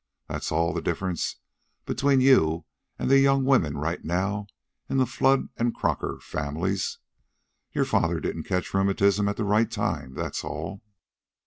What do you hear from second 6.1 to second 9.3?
families. Your father didn't catch rheumatism